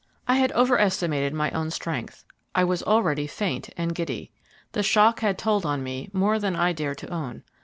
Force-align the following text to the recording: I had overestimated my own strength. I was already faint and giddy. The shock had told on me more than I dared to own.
I 0.27 0.37
had 0.37 0.51
overestimated 0.53 1.31
my 1.31 1.51
own 1.51 1.69
strength. 1.69 2.25
I 2.55 2.63
was 2.63 2.81
already 2.81 3.27
faint 3.27 3.69
and 3.77 3.93
giddy. 3.93 4.31
The 4.71 4.81
shock 4.81 5.19
had 5.19 5.37
told 5.37 5.63
on 5.63 5.83
me 5.83 6.09
more 6.11 6.39
than 6.39 6.55
I 6.55 6.73
dared 6.73 6.97
to 6.99 7.13
own. 7.13 7.43